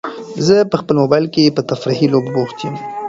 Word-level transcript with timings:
زه 0.45 0.55
په 0.71 0.75
خپل 0.81 0.95
موبایل 1.01 1.25
کې 1.33 1.55
په 1.55 1.61
تفریحي 1.69 2.07
لوبو 2.13 2.29
بوخت 2.35 2.57
یم. 2.63 2.75